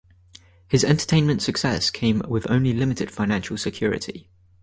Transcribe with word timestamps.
His 0.67 0.83
entertainment 0.83 1.43
success 1.43 1.91
came 1.91 2.23
with 2.27 2.49
only 2.49 2.73
limited 2.73 3.11
financial 3.11 3.55
security. 3.55 4.31